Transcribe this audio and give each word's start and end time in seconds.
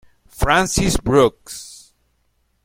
Francis 0.27 0.97
Brooks. 0.97 1.93